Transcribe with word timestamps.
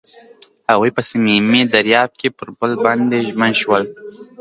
هغوی 0.71 0.91
په 0.97 1.01
صمیمي 1.09 1.61
دریاب 1.73 2.09
کې 2.19 2.29
پر 2.37 2.47
بل 2.59 2.71
باندې 2.85 3.17
ژمن 3.27 3.51
شول. 3.61 3.83